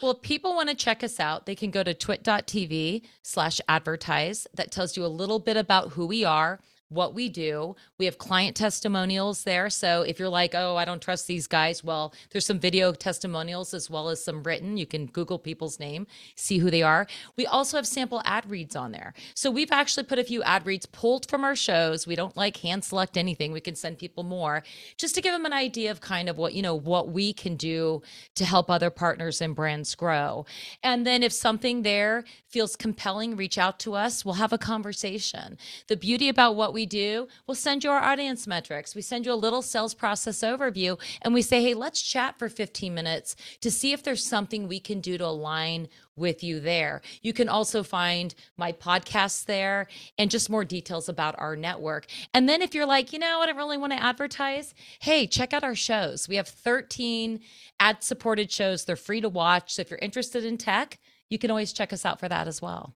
Well, 0.03 0.13
if 0.13 0.23
people 0.23 0.57
want 0.57 0.69
to 0.69 0.75
check 0.75 1.05
us 1.05 1.21
out, 1.21 1.47
they 1.47 1.55
can 1.55 1.71
go 1.71 1.85
to 1.85 1.95
twit.tv 1.95 3.03
slash 3.23 3.61
advertise. 3.69 4.49
That 4.55 4.73
tells 4.73 4.97
you 4.97 5.05
a 5.05 5.09
little 5.09 5.39
bit 5.39 5.57
about 5.57 5.91
who 5.91 6.07
we 6.07 6.25
are 6.25 6.61
what 6.89 7.15
we 7.15 7.29
do. 7.29 7.75
We 7.99 8.05
have 8.05 8.19
client 8.19 8.57
testimonials 8.57 9.43
there. 9.45 9.69
So 9.71 10.03
if 10.03 10.19
you're 10.19 10.29
like, 10.29 10.55
oh, 10.55 10.77
I 10.77 10.85
don't 10.85 11.03
trust 11.03 11.27
these 11.27 11.47
guys, 11.47 11.83
well, 11.83 12.15
there's 12.31 12.47
some 12.47 12.61
video 12.61 12.93
testimonials 12.93 13.75
as 13.75 13.91
well 13.91 14.09
as 14.09 14.23
some 14.23 14.43
written. 14.43 14.77
You 14.77 14.87
can 14.87 15.07
Google 15.07 15.39
people's 15.39 15.81
name, 15.81 16.07
see 16.37 16.59
who 16.59 16.71
they 16.71 16.83
are. 16.83 17.07
We 17.37 17.47
also 17.47 17.77
have 17.77 17.87
sample 17.87 18.23
ad 18.25 18.49
reads 18.49 18.77
on 18.77 18.93
there. 18.93 19.15
So 19.35 19.51
we've 19.51 19.73
actually 19.73 20.05
put 20.05 20.19
a 20.19 20.25
few 20.25 20.43
ad 20.45 20.65
reads 20.65 20.87
pulled 20.87 21.29
from 21.29 21.43
our 21.43 21.57
shows. 21.57 22.07
We 22.07 22.15
don't 22.15 22.37
like 22.37 22.59
hand 22.59 22.85
select 22.85 23.17
anything. 23.17 23.53
We 23.53 23.61
can 23.61 23.75
send 23.75 23.99
people 23.99 24.23
more 24.23 24.63
just 24.97 25.15
to 25.17 25.21
give 25.21 25.33
them 25.33 25.45
an 25.45 25.53
idea 25.53 25.91
of 25.91 26.01
kind 26.01 26.29
of 26.29 26.39
what, 26.39 26.55
you 26.55 26.63
know, 26.63 26.75
what 26.75 27.09
we 27.09 27.33
can 27.33 27.57
do 27.57 28.03
to 28.37 28.45
help 28.45 28.71
other 28.71 28.91
partners 28.91 29.41
and 29.41 29.57
brands 29.57 29.95
grow. 29.95 30.47
And 30.83 31.07
then 31.07 31.23
if 31.23 31.33
something 31.33 31.83
there 31.83 32.25
feels 32.49 32.77
compelling, 32.77 33.37
reach 33.37 33.59
out 33.59 33.79
to 33.81 33.95
us. 33.95 34.25
We'll 34.25 34.35
have 34.35 34.53
a 34.53 34.59
conversation. 34.59 35.59
The 35.89 35.97
beauty 35.97 36.29
about 36.29 36.55
what 36.55 36.76
we 36.77 36.87
do, 36.87 37.27
we'll 37.47 37.55
send 37.55 37.83
you 37.83 37.91
our 37.91 38.03
audience 38.03 38.47
metrics. 38.47 38.95
We 38.95 39.01
send 39.01 39.25
you 39.25 39.33
a 39.33 39.35
little 39.35 39.63
sales 39.63 39.95
process 39.95 40.41
overview 40.41 41.01
and 41.23 41.33
we 41.33 41.41
say, 41.41 41.63
hey, 41.63 41.73
let's 41.73 42.03
chat 42.03 42.39
for 42.39 42.51
15 42.51 42.95
minutes 42.95 43.35
to 43.63 43.71
see 43.71 43.93
if 43.93 44.03
there's 44.03 44.25
something 44.25 44.69
we 44.69 44.79
can 44.79 45.01
do 45.01 45.17
to 45.17 45.25
align 45.25 45.89
with 46.17 46.45
you 46.45 46.61
there. 46.61 47.01
You 47.23 47.33
can 47.33 47.49
also 47.49 47.83
find 47.83 48.35
my 48.59 48.73
podcasts 48.73 49.47
there 49.47 49.87
and 50.19 50.31
just 50.31 50.51
more 50.51 50.67
details 50.67 51.09
about 51.09 51.35
our 51.39 51.57
network. 51.57 52.07
And 52.35 52.47
then 52.47 52.61
if 52.61 52.75
you're 52.75 52.87
like, 52.87 53.13
you 53.13 53.19
know, 53.19 53.41
I 53.41 53.47
don't 53.47 53.57
really 53.57 53.79
want 53.79 53.95
to 53.95 54.03
advertise, 54.03 54.75
hey, 55.01 55.27
check 55.27 55.55
out 55.55 55.65
our 55.65 55.75
shows. 55.75 56.29
We 56.29 56.37
have 56.37 56.49
13 56.49 57.41
ad 57.81 58.03
supported 58.03 58.53
shows. 58.53 58.85
They're 58.85 58.97
free 58.97 59.23
to 59.23 59.31
watch. 59.31 59.73
So 59.73 59.81
if 59.81 59.91
you're 59.91 59.99
interested 60.03 60.45
in 60.45 60.59
tech, 60.59 60.99
you 61.31 61.39
can 61.39 61.51
always 61.51 61.73
check 61.73 61.93
us 61.93 62.05
out 62.05 62.21
for 62.21 62.29
that 62.29 62.47
as 62.47 62.61
well. 62.61 62.95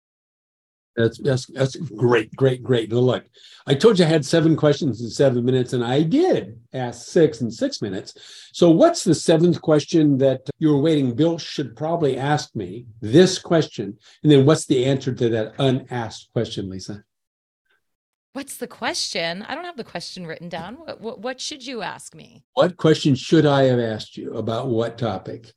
That's 0.96 1.18
that's 1.18 1.46
that's 1.46 1.76
great, 1.76 2.34
great, 2.34 2.62
great. 2.62 2.90
Now 2.90 2.98
look, 2.98 3.24
I 3.66 3.74
told 3.74 3.98
you 3.98 4.04
I 4.04 4.08
had 4.08 4.26
seven 4.26 4.56
questions 4.56 5.00
in 5.00 5.08
seven 5.08 5.44
minutes, 5.44 5.72
and 5.72 5.84
I 5.84 6.02
did 6.02 6.58
ask 6.72 7.06
six 7.06 7.40
in 7.40 7.50
six 7.50 7.80
minutes. 7.80 8.14
So, 8.52 8.70
what's 8.70 9.04
the 9.04 9.14
seventh 9.14 9.62
question 9.62 10.18
that 10.18 10.50
you 10.58 10.70
were 10.70 10.80
waiting? 10.80 11.14
Bill 11.14 11.38
should 11.38 11.76
probably 11.76 12.16
ask 12.18 12.54
me 12.56 12.86
this 13.00 13.38
question, 13.38 13.96
and 14.22 14.32
then 14.32 14.44
what's 14.44 14.66
the 14.66 14.84
answer 14.84 15.14
to 15.14 15.28
that 15.28 15.54
unasked 15.58 16.32
question, 16.32 16.68
Lisa? 16.68 17.04
What's 18.32 18.56
the 18.58 18.68
question? 18.68 19.42
I 19.48 19.54
don't 19.54 19.64
have 19.64 19.76
the 19.76 19.84
question 19.84 20.26
written 20.26 20.48
down. 20.48 20.74
What, 20.74 21.00
what, 21.00 21.20
what 21.20 21.40
should 21.40 21.66
you 21.66 21.82
ask 21.82 22.14
me? 22.14 22.44
What 22.54 22.76
question 22.76 23.16
should 23.16 23.44
I 23.44 23.64
have 23.64 23.80
asked 23.80 24.16
you 24.16 24.36
about 24.36 24.68
what 24.68 24.98
topic? 24.98 25.52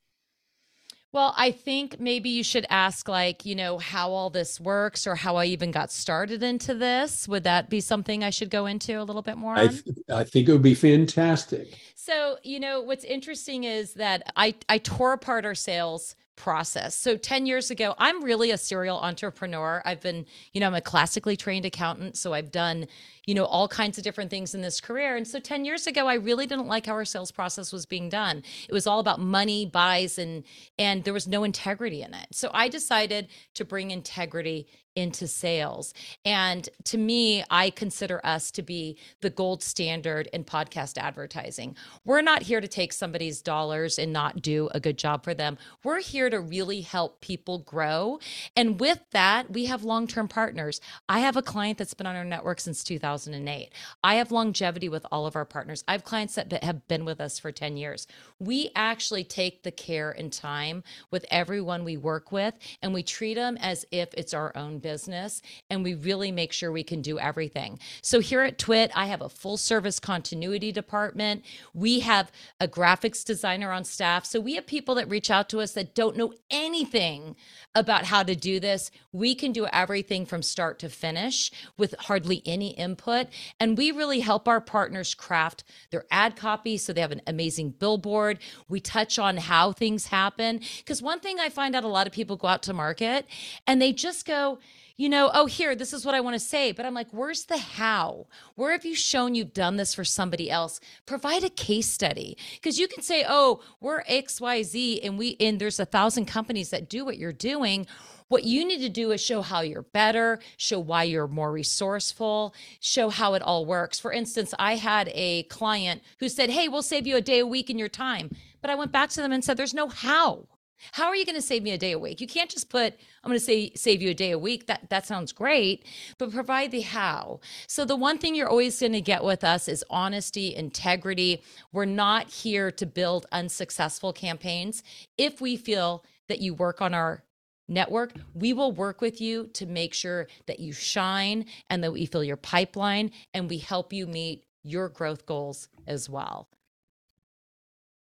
Well, 1.14 1.36
I 1.38 1.52
think 1.52 2.00
maybe 2.00 2.30
you 2.30 2.44
should 2.44 2.66
ask, 2.72 3.08
like, 3.08 3.46
you 3.46 3.54
know, 3.54 3.78
how 3.78 4.10
all 4.10 4.32
this 4.32 4.60
works 4.60 5.06
or 5.06 5.14
how 5.16 5.36
I 5.36 5.46
even 5.46 5.70
got 5.70 5.92
started 5.92 6.42
into 6.42 6.74
this. 6.74 7.28
Would 7.28 7.44
that 7.44 7.70
be 7.70 7.82
something 7.82 8.24
I 8.24 8.32
should 8.32 8.50
go 8.50 8.66
into 8.66 9.00
a 9.00 9.04
little 9.04 9.22
bit 9.22 9.38
more? 9.38 9.56
I, 9.56 9.68
th- 9.68 9.84
I 10.12 10.24
think 10.24 10.50
it 10.50 10.52
would 10.52 10.64
be 10.64 10.74
fantastic. 10.74 11.78
So, 11.94 12.38
you 12.42 12.60
know, 12.60 12.82
what's 12.82 13.04
interesting 13.04 13.64
is 13.64 13.94
that 13.94 14.34
I, 14.36 14.56
I 14.68 14.80
tore 14.80 15.14
apart 15.14 15.46
our 15.46 15.54
sales 15.54 16.16
process. 16.36 16.98
So 16.98 17.16
10 17.16 17.46
years 17.46 17.70
ago, 17.70 17.94
I'm 17.98 18.24
really 18.24 18.52
a 18.52 18.58
serial 18.58 18.98
entrepreneur. 18.98 19.82
I've 19.86 20.02
been, 20.02 20.26
you 20.52 20.60
know, 20.60 20.68
I'm 20.68 20.76
a 20.76 20.82
classically 20.82 21.38
trained 21.38 21.66
accountant. 21.66 22.18
So 22.18 22.34
I've 22.34 22.52
done, 22.52 22.88
you 23.26 23.36
know, 23.36 23.46
all 23.46 23.68
kinds 23.68 23.98
of 23.98 24.04
different 24.04 24.30
things 24.30 24.56
in 24.56 24.62
this 24.62 24.82
career. 24.82 25.16
And 25.16 25.28
so 25.28 25.40
10 25.40 25.66
years 25.66 25.88
ago, 25.88 26.08
I 26.08 26.16
really 26.16 26.48
didn't 26.48 26.68
like 26.68 26.88
how 26.88 26.94
our 26.94 27.06
sales 27.06 27.32
process 27.32 27.72
was 27.72 27.86
being 27.86 28.10
done. 28.10 28.44
It 28.68 28.74
was 28.74 28.88
all 28.88 29.00
about 29.00 29.20
money, 29.20 29.66
buys, 29.66 30.18
and 30.18 30.44
and 30.80 31.04
there 31.04 31.14
was 31.14 31.28
no 31.28 31.44
integrity 31.44 32.02
in 32.02 32.14
it. 32.14 32.28
So 32.32 32.50
I 32.54 32.68
decided 32.68 33.28
to 33.54 33.66
bring 33.66 33.92
integrity 33.92 34.68
into 34.96 35.28
sales. 35.28 35.94
And 36.26 36.68
to 36.86 36.98
me, 36.98 37.44
I 37.50 37.70
consider 37.70 38.22
us 38.24 38.52
to 38.52 38.62
be 38.62 38.98
the 39.22 39.30
gold 39.30 39.64
standard 39.64 40.28
in 40.34 40.44
podcast 40.44 40.98
advertising. 40.98 41.76
We're 42.06 42.22
not 42.22 42.44
here 42.44 42.62
to 42.62 42.68
take 42.68 42.94
somebody's 42.94 43.42
dollars 43.42 43.98
and 43.98 44.14
not 44.14 44.42
do 44.42 44.70
a 44.72 44.80
good 44.80 44.98
job 44.98 45.24
for 45.24 45.34
them. 45.34 45.58
We're 45.84 46.02
here 46.02 46.30
to 46.30 46.40
really 46.40 46.82
help 46.82 47.22
people 47.22 47.60
grow. 47.60 48.20
And 48.56 48.80
with 48.80 49.00
that, 49.12 49.52
we 49.52 49.66
have 49.66 49.84
long 49.84 50.08
term 50.08 50.28
partners. 50.28 50.82
I 51.10 51.20
have 51.20 51.38
a 51.38 51.42
client 51.42 51.78
that's 51.78 51.94
been 51.94 52.08
on 52.08 52.16
our 52.16 52.26
network 52.26 52.60
since 52.60 52.84
2008. 52.84 53.70
I 54.04 54.16
have 54.16 54.32
longevity 54.32 54.90
with 54.90 55.06
all 55.12 55.26
of 55.26 55.36
our 55.36 55.46
partners. 55.46 55.84
I 55.88 55.94
have 55.94 56.04
clients 56.04 56.36
that 56.36 56.64
have 56.64 56.88
been 56.88 57.06
with 57.06 57.20
us 57.20 57.40
for 57.40 57.52
10 57.52 57.78
years. 57.78 58.08
We 58.40 58.72
actually 58.76 59.24
take 59.24 59.64
the 59.64 59.72
care 59.72 60.12
and 60.12 60.32
time 60.32 60.84
with 61.12 61.26
everyone 61.32 61.84
we 61.84 61.98
work 61.98 62.32
with, 62.32 62.54
and 62.82 62.94
we 62.94 63.04
treat 63.04 63.36
them 63.36 63.58
as 63.58 63.86
if 63.92 64.14
it's 64.14 64.34
our 64.34 64.56
own 64.56 64.80
business 64.84 65.42
and 65.72 65.84
we 65.84 65.96
really 65.96 66.32
make 66.32 66.54
sure 66.54 66.72
we 66.72 66.84
can 66.84 67.02
do 67.02 67.18
everything. 67.18 67.80
So 68.04 68.20
here 68.20 68.44
at 68.44 68.60
Twit, 68.60 68.92
I 68.94 69.08
have 69.08 69.22
a 69.22 69.30
full 69.30 69.58
service 69.58 70.00
continuity 70.00 70.72
department. 70.72 71.44
We 71.74 72.02
have 72.02 72.32
a 72.60 72.68
graphics 72.68 73.26
designer 73.26 73.72
on 73.72 73.84
staff. 73.84 74.26
So 74.26 74.40
we 74.40 74.54
have 74.54 74.68
people 74.68 74.94
that 74.96 75.10
reach 75.10 75.32
out 75.32 75.50
to 75.50 75.62
us 75.62 75.72
that 75.72 75.96
don't 75.96 76.16
know 76.16 76.36
anything 76.52 77.36
about 77.76 78.06
how 78.06 78.24
to 78.24 78.36
do 78.36 78.60
this. 78.60 78.92
We 79.12 79.36
can 79.36 79.52
do 79.52 79.66
everything 79.68 80.26
from 80.26 80.42
start 80.42 80.80
to 80.80 80.90
finish 80.90 81.52
with 81.78 81.96
hardly 82.00 82.42
any 82.46 82.70
input. 82.72 83.28
And 83.60 83.78
we 83.78 83.92
really 83.92 84.20
help 84.20 84.48
our 84.48 84.62
partners 84.62 85.14
craft 85.14 85.64
their 85.90 86.06
ad 86.12 86.36
copy 86.36 86.78
so 86.78 86.94
they 86.94 87.02
have 87.02 87.12
an 87.12 87.22
amazing 87.26 87.72
billboard. 87.72 88.40
We 88.68 88.80
touch 88.80 89.18
on 89.18 89.38
how 89.38 89.72
things 89.72 90.08
happen. 90.08 90.62
Because 90.78 91.02
one 91.02 91.20
thing 91.20 91.40
I 91.40 91.50
find 91.50 91.76
out 91.76 91.84
a 91.84 91.88
lot 91.88 92.08
of 92.08 92.14
people 92.14 92.36
go 92.36 92.48
out 92.48 92.64
to 92.64 92.74
market 92.74 93.26
and 93.66 93.82
they 93.82 93.94
just 93.94 94.26
go, 94.26 94.60
you 94.96 95.10
know, 95.10 95.32
oh, 95.34 95.48
here, 95.48 95.76
this 95.76 95.92
is 95.92 96.06
what 96.06 96.14
I 96.14 96.22
want 96.22 96.36
to 96.36 96.40
say. 96.40 96.72
But 96.72 96.86
I'm 96.86 96.94
like, 96.94 97.08
where's 97.12 97.46
the 97.46 97.58
how? 97.58 98.28
Where 98.56 98.72
have 98.72 98.86
you 98.86 98.96
shown 98.96 99.34
you've 99.34 99.54
done 99.54 99.78
this 99.78 99.94
for 99.96 100.04
somebody 100.04 100.52
else? 100.52 100.80
Provide 101.06 101.44
a 101.44 101.50
case 101.50 101.88
study 101.88 102.38
because 102.54 102.78
you 102.78 102.88
can 102.88 103.02
say, 103.02 103.26
oh, 103.28 103.62
we're 103.82 104.04
XYZ 104.04 105.00
and 105.04 105.18
we, 105.18 105.36
and 105.40 105.60
there's 105.60 105.80
a 105.80 105.86
thousand 105.86 106.26
companies 106.26 106.70
that 106.70 106.90
do 106.90 107.04
what 107.06 107.18
you're 107.18 107.34
doing. 107.34 107.88
What 108.28 108.44
you 108.44 108.66
need 108.66 108.80
to 108.80 108.90
do 108.90 109.12
is 109.12 109.22
show 109.22 109.42
how 109.42 109.62
you're 109.62 109.82
better, 109.82 110.40
show 110.58 110.80
why 110.80 111.04
you're 111.04 111.28
more 111.28 111.52
resourceful, 111.52 112.54
show 112.80 113.10
how 113.10 113.34
it 113.34 113.42
all 113.42 113.66
works. 113.66 114.00
For 114.00 114.12
instance, 114.12 114.54
I 114.60 114.76
had 114.76 115.10
a 115.14 115.44
client 115.44 116.04
who 116.20 116.30
said, 116.30 116.50
Hey, 116.50 116.68
we'll 116.68 116.82
save 116.82 117.08
you 117.08 117.16
a 117.16 117.22
day 117.22 117.40
a 117.40 117.48
week 117.48 117.70
in 117.70 117.80
your 117.80 117.90
time. 117.90 118.36
But 118.62 118.70
I 118.70 118.76
went 118.76 118.92
back 118.92 119.10
to 119.12 119.22
them 119.22 119.32
and 119.32 119.44
said, 119.44 119.58
There's 119.58 119.74
no 119.74 119.88
how. 119.88 120.48
How 120.92 121.08
are 121.08 121.16
you 121.16 121.26
going 121.26 121.36
to 121.36 121.42
save 121.42 121.64
me 121.64 121.72
a 121.72 121.78
day 121.78 121.94
a 121.94 122.00
week? 122.00 122.22
You 122.22 122.28
can't 122.28 122.50
just 122.50 122.70
put 122.70 122.94
I'm 123.24 123.30
going 123.30 123.40
to 123.40 123.46
say 123.46 123.72
save 123.76 124.02
you 124.02 124.10
a 124.10 124.14
day 124.14 124.32
a 124.32 124.40
week. 124.40 124.68
That 124.68 124.90
that 124.90 125.06
sounds 125.06 125.32
great, 125.32 125.86
but 126.18 126.32
provide 126.32 126.72
the 126.72 126.82
how. 126.82 127.40
So 127.68 127.86
the 127.86 127.96
one 127.96 128.18
thing 128.18 128.36
you're 128.36 128.50
always 128.50 128.80
going 128.80 128.94
to 128.94 129.02
get 129.02 129.24
with 129.24 129.44
us 129.44 129.68
is 129.68 129.84
honesty, 129.90 130.54
integrity. 130.56 131.42
We're 131.72 131.86
not 131.86 132.30
here 132.30 132.72
to 132.72 132.86
build 132.86 133.26
unsuccessful 133.32 134.14
campaigns. 134.14 134.84
If 135.18 135.42
we 135.42 135.56
feel 135.56 136.04
that 136.28 136.42
you 136.42 136.54
work 136.54 136.82
on 136.82 136.94
our 136.94 137.24
network, 137.68 138.14
we 138.34 138.54
will 138.54 138.72
work 138.72 139.02
with 139.02 139.22
you 139.22 139.48
to 139.54 139.66
make 139.66 139.94
sure 139.94 140.28
that 140.48 140.60
you 140.60 140.74
shine 140.74 141.46
and 141.70 141.84
that 141.84 141.94
we 141.94 142.06
fill 142.06 142.24
your 142.24 142.38
pipeline 142.38 143.12
and 143.34 143.50
we 143.50 143.58
help 143.58 143.94
you 143.94 144.06
meet 144.06 144.46
your 144.64 144.90
growth 144.90 145.26
goals 145.26 145.70
as 145.88 146.10
well. 146.10 146.48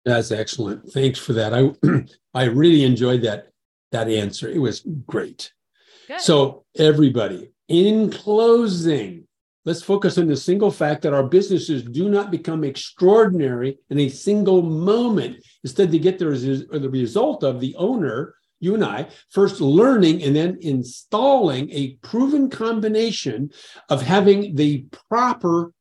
That's 0.05 0.31
excellent. 0.31 0.90
Thanks 0.93 1.19
for 1.19 1.33
that. 1.35 1.55
I 1.55 1.71
I 2.35 2.45
really 2.45 2.85
enjoyed 2.85 3.23
that 3.23 3.49
that 3.93 4.09
answer. 4.09 4.49
It 4.49 4.59
was 4.59 4.83
great. 5.07 5.52
Good. 6.07 6.21
So 6.21 6.64
everybody, 6.76 7.50
in 7.69 8.11
closing, 8.11 9.26
let's 9.64 9.83
focus 9.83 10.17
on 10.19 10.26
the 10.26 10.37
single 10.37 10.71
fact 10.71 11.02
that 11.02 11.12
our 11.12 11.23
businesses 11.23 11.83
do 11.83 12.09
not 12.09 12.31
become 12.31 12.64
extraordinary 12.64 13.78
in 13.90 13.99
a 14.00 14.09
single 14.09 14.62
moment. 14.62 15.45
Instead, 15.64 15.90
they 15.90 15.99
get 15.99 16.19
the, 16.19 16.25
the 16.71 16.88
result 16.88 17.45
of 17.45 17.61
the 17.61 17.75
owner, 17.76 18.35
you 18.61 18.75
and 18.75 18.85
I, 18.85 19.09
first 19.31 19.61
learning 19.61 20.23
and 20.23 20.35
then 20.35 20.59
installing 20.62 21.71
a 21.71 21.97
proven 22.02 22.49
combination 22.49 23.50
of 23.90 24.02
having 24.02 24.55
the 24.55 24.87
proper 25.11 25.73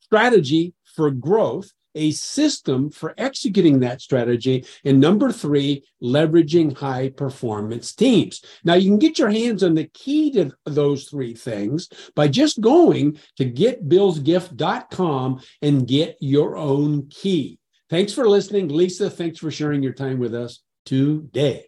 strategy 0.00 0.74
for 0.96 1.10
growth 1.10 1.70
a 1.96 2.12
system 2.12 2.90
for 2.90 3.14
executing 3.18 3.80
that 3.80 4.00
strategy. 4.00 4.64
And 4.84 5.00
number 5.00 5.32
three, 5.32 5.84
leveraging 6.02 6.76
high 6.76 7.08
performance 7.08 7.94
teams. 7.94 8.42
Now, 8.64 8.74
you 8.74 8.90
can 8.90 8.98
get 8.98 9.18
your 9.18 9.30
hands 9.30 9.62
on 9.62 9.74
the 9.74 9.86
key 9.86 10.30
to 10.32 10.52
those 10.64 11.08
three 11.08 11.34
things 11.34 11.88
by 12.14 12.28
just 12.28 12.60
going 12.60 13.18
to 13.36 13.50
getbillsgift.com 13.50 15.40
and 15.62 15.88
get 15.88 16.16
your 16.20 16.56
own 16.56 17.08
key. 17.08 17.58
Thanks 17.88 18.12
for 18.12 18.28
listening. 18.28 18.68
Lisa, 18.68 19.08
thanks 19.08 19.38
for 19.38 19.50
sharing 19.50 19.82
your 19.82 19.92
time 19.92 20.18
with 20.18 20.34
us 20.34 20.62
today. 20.84 21.66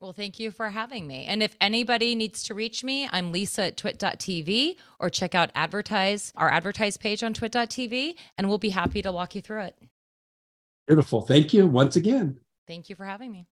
Well, 0.00 0.14
thank 0.14 0.40
you 0.40 0.50
for 0.50 0.70
having 0.70 1.06
me. 1.06 1.26
And 1.26 1.42
if 1.42 1.54
anybody 1.60 2.14
needs 2.14 2.42
to 2.44 2.54
reach 2.54 2.82
me, 2.82 3.06
I'm 3.12 3.32
Lisa 3.32 3.64
at 3.64 3.76
twit.tv 3.76 4.76
or 4.98 5.10
check 5.10 5.34
out 5.34 5.50
advertise 5.54 6.32
our 6.36 6.50
advertise 6.50 6.96
page 6.96 7.22
on 7.22 7.34
twit.tv 7.34 8.14
and 8.38 8.48
we'll 8.48 8.56
be 8.56 8.70
happy 8.70 9.02
to 9.02 9.12
walk 9.12 9.34
you 9.34 9.42
through 9.42 9.60
it. 9.64 9.76
Beautiful. 10.86 11.20
Thank 11.20 11.52
you 11.52 11.66
once 11.66 11.96
again. 11.96 12.38
Thank 12.66 12.88
you 12.88 12.96
for 12.96 13.04
having 13.04 13.30
me. 13.30 13.46